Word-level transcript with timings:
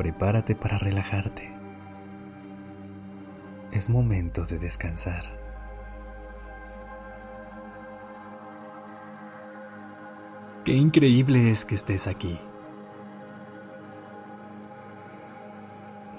Prepárate 0.00 0.54
para 0.54 0.78
relajarte. 0.78 1.50
Es 3.70 3.90
momento 3.90 4.46
de 4.46 4.58
descansar. 4.58 5.24
Qué 10.64 10.72
increíble 10.72 11.50
es 11.50 11.66
que 11.66 11.74
estés 11.74 12.06
aquí. 12.06 12.40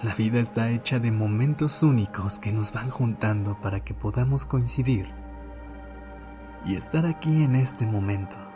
La 0.04 0.14
vida 0.14 0.40
está 0.40 0.70
hecha 0.70 1.00
de 1.00 1.10
momentos 1.10 1.82
únicos 1.82 2.38
que 2.38 2.52
nos 2.52 2.74
van 2.74 2.92
juntando 2.92 3.58
para 3.64 3.80
que 3.80 3.96
podamos 3.96 4.46
coincidir 4.46 5.08
y 6.68 6.76
estar 6.76 7.08
aquí 7.08 7.44
en 7.44 7.56
este 7.56 7.88
momento. 7.88 8.51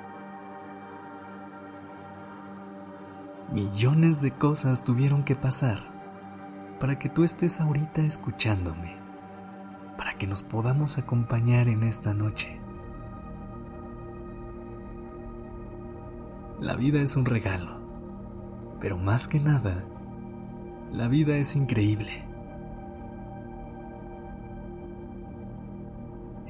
Millones 3.55 4.21
de 4.21 4.31
cosas 4.31 4.83
tuvieron 4.83 5.23
que 5.23 5.33
pasar 5.33 5.79
para 6.77 6.99
que 6.99 7.07
tú 7.07 7.23
estés 7.23 7.61
ahorita 7.61 8.01
escuchándome, 8.01 8.97
para 9.95 10.17
que 10.17 10.27
nos 10.27 10.43
podamos 10.43 10.97
acompañar 10.97 11.69
en 11.69 11.83
esta 11.83 12.13
noche. 12.13 12.59
La 16.59 16.75
vida 16.75 16.99
es 16.99 17.15
un 17.15 17.23
regalo, 17.23 17.79
pero 18.81 18.97
más 18.97 19.29
que 19.29 19.39
nada, 19.39 19.85
la 20.91 21.07
vida 21.07 21.37
es 21.37 21.55
increíble. 21.55 22.25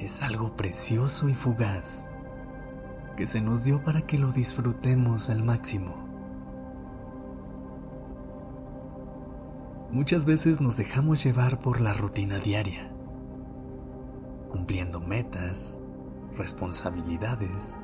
Es 0.00 0.22
algo 0.22 0.56
precioso 0.56 1.28
y 1.28 1.34
fugaz 1.34 2.04
que 3.16 3.26
se 3.26 3.40
nos 3.40 3.62
dio 3.62 3.80
para 3.84 4.00
que 4.00 4.18
lo 4.18 4.32
disfrutemos 4.32 5.30
al 5.30 5.44
máximo. 5.44 6.05
Muchas 9.96 10.26
veces 10.26 10.60
nos 10.60 10.76
dejamos 10.76 11.24
llevar 11.24 11.58
por 11.58 11.80
la 11.80 11.94
rutina 11.94 12.38
diaria, 12.38 12.90
cumpliendo 14.50 15.00
metas, 15.00 15.80
responsabilidades, 16.36 17.78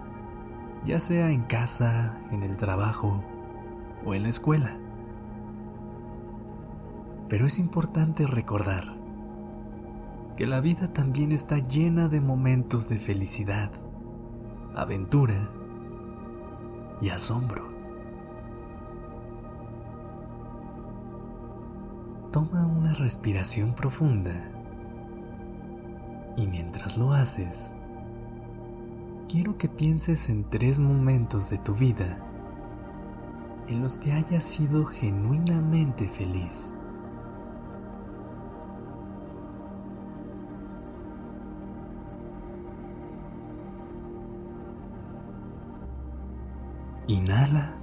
ya 0.85 1.01
sea 1.01 1.31
en 1.31 1.45
casa, 1.45 2.21
en 2.31 2.43
el 2.43 2.59
trabajo 2.59 3.25
o 4.05 4.13
en 4.13 4.25
la 4.25 4.29
escuela. 4.29 4.77
Pero 7.31 7.47
es 7.47 7.59
importante 7.59 8.27
recordar 8.27 8.95
que 10.37 10.47
la 10.47 10.61
vida 10.61 10.93
también 10.93 11.33
está 11.33 11.67
llena 11.67 12.09
de 12.09 12.21
momentos 12.21 12.91
de 12.91 12.99
felicidad, 12.99 13.71
aventura 14.75 15.49
y 17.01 17.09
asombro. 17.09 17.72
Toma 22.33 22.65
una 22.65 22.95
respiración 22.95 23.75
profunda 23.75 24.33
y 26.35 26.47
mientras 26.47 26.97
lo 26.97 27.13
haces, 27.13 27.75
quiero 29.29 29.59
que 29.59 29.69
pienses 29.69 30.31
en 30.31 30.49
tres 30.49 30.81
momentos 30.81 31.51
de 31.51 31.59
tu 31.59 31.75
vida 31.75 32.19
en 33.69 33.83
los 33.83 33.97
que 33.97 34.13
hayas 34.13 34.45
sido 34.45 34.87
genuinamente 34.87 36.09
feliz. 36.09 36.73
Inhala 47.09 47.82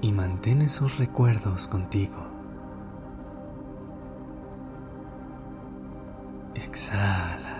y 0.00 0.12
mantén 0.12 0.62
esos 0.62 0.98
recuerdos 0.98 1.66
contigo. 1.66 2.16
Exhala. 6.54 7.58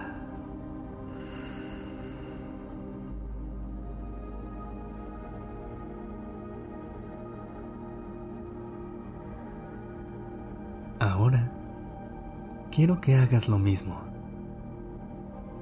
Ahora 11.00 11.50
quiero 12.70 13.00
que 13.00 13.16
hagas 13.16 13.48
lo 13.48 13.58
mismo, 13.58 13.96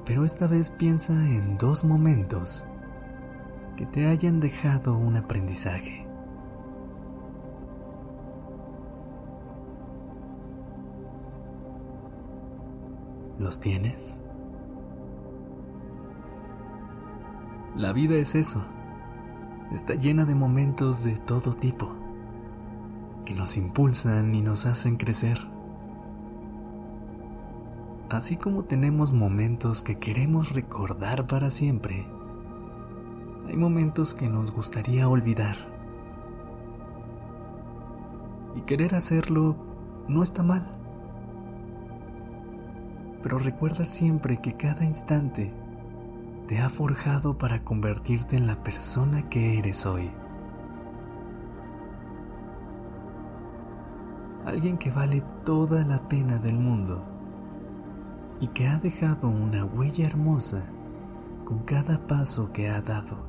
pero 0.05 0.25
esta 0.25 0.47
vez 0.47 0.71
piensa 0.71 1.13
en 1.13 1.59
dos 1.59 1.85
momentos 1.85 2.67
que 3.77 3.85
te 3.87 4.07
hayan 4.07 4.41
dejado 4.41 4.97
un 4.97 5.17
aprendizaje. 5.17 6.06
¿Los 13.39 13.61
tienes? 13.61 14.23
La 17.77 17.93
vida 17.93 18.15
es 18.15 18.35
eso. 18.35 18.65
Está 19.73 19.95
llena 19.95 20.25
de 20.25 20.35
momentos 20.35 21.05
de 21.05 21.19
todo 21.19 21.53
tipo 21.53 21.91
que 23.27 23.35
nos 23.35 23.59
impulsan 23.59 24.35
y 24.35 24.41
nos 24.41 24.65
hacen 24.65 24.97
crecer. 24.97 25.39
Así 28.09 28.37
como 28.37 28.65
tenemos 28.65 29.13
momentos 29.13 29.83
que 29.83 29.99
queremos 29.99 30.53
recordar 30.53 31.27
para 31.27 31.51
siempre, 31.51 32.07
hay 33.49 33.57
momentos 33.57 34.15
que 34.15 34.31
nos 34.31 34.53
gustaría 34.53 35.09
olvidar. 35.09 35.57
Y 38.55 38.63
querer 38.63 38.95
hacerlo 38.95 39.57
no 40.09 40.23
está 40.23 40.43
mal 40.43 40.76
pero 43.27 43.41
recuerda 43.41 43.85
siempre 43.85 44.37
que 44.37 44.57
cada 44.57 44.85
instante 44.85 45.53
te 46.47 46.61
ha 46.61 46.71
forjado 46.71 47.37
para 47.37 47.65
convertirte 47.65 48.37
en 48.37 48.47
la 48.47 48.63
persona 48.63 49.29
que 49.29 49.59
eres 49.59 49.85
hoy. 49.85 50.13
Alguien 54.45 54.79
que 54.79 54.93
vale 54.93 55.25
toda 55.45 55.85
la 55.85 56.09
pena 56.09 56.39
del 56.39 56.55
mundo 56.55 57.03
y 58.39 58.47
que 58.47 58.69
ha 58.69 58.79
dejado 58.79 59.27
una 59.27 59.65
huella 59.65 60.07
hermosa 60.07 60.63
con 61.45 61.65
cada 61.65 62.07
paso 62.07 62.53
que 62.53 62.69
ha 62.69 62.81
dado. 62.81 63.27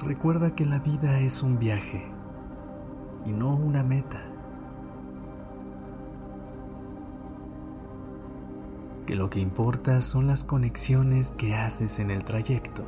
Recuerda 0.00 0.54
que 0.54 0.64
la 0.64 0.78
vida 0.78 1.20
es 1.20 1.42
un 1.42 1.58
viaje 1.58 2.17
y 3.26 3.30
no 3.30 3.54
una 3.54 3.82
meta. 3.82 4.22
Que 9.06 9.14
lo 9.14 9.30
que 9.30 9.40
importa 9.40 10.02
son 10.02 10.26
las 10.26 10.44
conexiones 10.44 11.32
que 11.32 11.54
haces 11.54 11.98
en 11.98 12.10
el 12.10 12.24
trayecto 12.24 12.84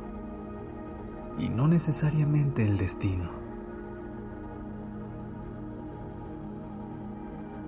y 1.37 1.49
no 1.49 1.67
necesariamente 1.67 2.65
el 2.65 2.77
destino. 2.77 3.29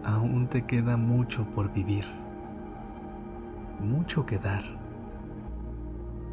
Aún 0.04 0.48
te 0.48 0.66
queda 0.66 0.98
mucho 0.98 1.46
por 1.46 1.72
vivir, 1.74 2.06
mucho 3.80 4.26
que 4.26 4.38
dar, 4.38 4.64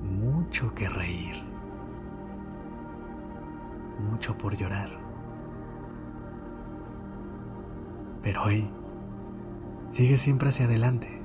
mucho 0.03 0.75
que 0.75 0.89
reír, 0.89 1.37
mucho 4.11 4.37
por 4.37 4.57
llorar. 4.57 5.10
Pero 8.23 8.45
hoy, 8.45 8.71
sigue 9.89 10.19
siempre 10.19 10.51
hacia 10.51 10.67
adelante. 10.67 11.21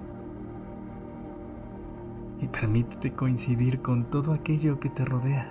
Y 2.41 2.47
permítete 2.47 3.13
coincidir 3.13 3.81
con 3.81 4.09
todo 4.09 4.33
aquello 4.33 4.79
que 4.79 4.89
te 4.89 5.05
rodea. 5.05 5.47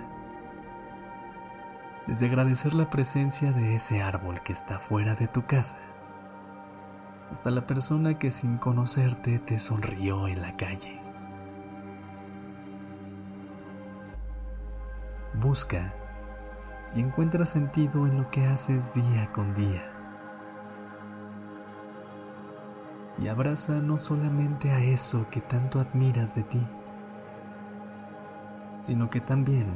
Desde 2.07 2.27
agradecer 2.27 2.73
la 2.73 2.89
presencia 2.89 3.51
de 3.51 3.75
ese 3.75 4.01
árbol 4.01 4.41
que 4.43 4.53
está 4.53 4.79
fuera 4.79 5.15
de 5.15 5.27
tu 5.27 5.45
casa, 5.45 5.79
hasta 7.31 7.49
la 7.49 7.65
persona 7.65 8.19
que 8.19 8.29
sin 8.29 8.57
conocerte 8.57 9.39
te 9.39 9.57
sonrió 9.57 10.27
en 10.27 10.41
la 10.41 10.55
calle. 10.55 11.05
busca 15.41 15.93
y 16.95 17.01
encuentra 17.01 17.45
sentido 17.45 18.07
en 18.07 18.17
lo 18.17 18.31
que 18.31 18.45
haces 18.47 18.93
día 18.93 19.31
con 19.33 19.53
día. 19.53 19.94
Y 23.17 23.27
abraza 23.27 23.81
no 23.81 23.97
solamente 23.97 24.71
a 24.71 24.79
eso 24.79 25.27
que 25.29 25.41
tanto 25.41 25.79
admiras 25.79 26.35
de 26.35 26.43
ti, 26.43 26.67
sino 28.81 29.09
que 29.09 29.21
también 29.21 29.67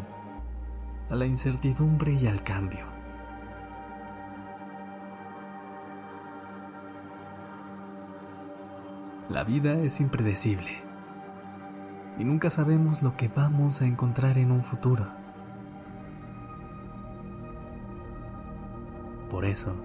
a 1.10 1.16
la 1.16 1.26
incertidumbre 1.26 2.14
y 2.14 2.28
al 2.28 2.44
cambio. 2.44 2.86
La 9.30 9.44
vida 9.44 9.74
es 9.74 10.02
impredecible 10.02 10.90
y 12.18 12.26
nunca 12.26 12.50
sabemos 12.50 13.02
lo 13.02 13.16
que 13.16 13.30
vamos 13.30 13.82
a 13.82 13.86
encontrar 13.86 14.38
en 14.38 14.52
un 14.52 14.64
futuro. 14.64 15.08
Por 19.30 19.46
eso, 19.46 19.76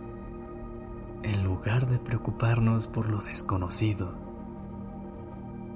en 1.24 1.42
lugar 1.42 1.88
de 1.88 1.98
preocuparnos 1.98 2.86
por 2.86 3.08
lo 3.08 3.18
desconocido, 3.18 4.12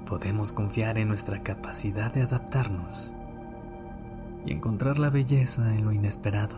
podemos 0.05 0.53
confiar 0.53 0.97
en 0.97 1.07
nuestra 1.07 1.41
capacidad 1.41 2.13
de 2.13 2.21
adaptarnos 2.21 3.13
y 4.45 4.53
encontrar 4.53 4.99
la 4.99 5.09
belleza 5.09 5.73
en 5.73 5.85
lo 5.85 5.91
inesperado. 5.91 6.55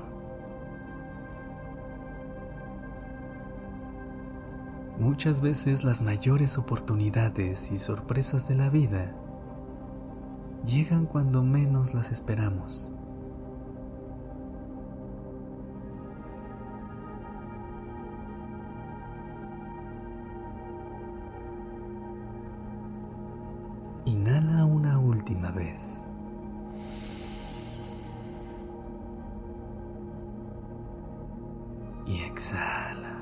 Muchas 4.99 5.41
veces 5.41 5.83
las 5.83 6.01
mayores 6.01 6.57
oportunidades 6.57 7.71
y 7.71 7.79
sorpresas 7.79 8.47
de 8.47 8.55
la 8.55 8.69
vida 8.69 9.15
llegan 10.65 11.05
cuando 11.05 11.43
menos 11.43 11.93
las 11.93 12.11
esperamos. 12.11 12.91
Última 25.21 25.51
vez. 25.51 26.03
Y 32.07 32.21
exhala. 32.23 33.19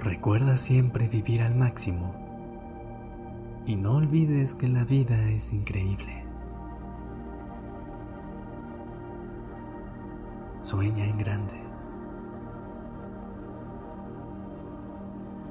Recuerda 0.00 0.56
siempre 0.56 1.06
vivir 1.06 1.42
al 1.42 1.54
máximo 1.54 2.12
y 3.64 3.76
no 3.76 3.96
olvides 3.96 4.56
que 4.56 4.68
la 4.68 4.84
vida 4.84 5.22
es 5.30 5.52
increíble. 5.52 6.24
Sueña 10.58 11.06
en 11.06 11.18
grande. 11.18 11.63